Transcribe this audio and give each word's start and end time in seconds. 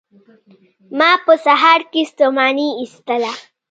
ما 0.97 1.11
په 1.25 1.33
سهار 1.45 1.81
کې 1.91 2.01
ستوماني 2.11 2.67
ایستله 2.81 3.31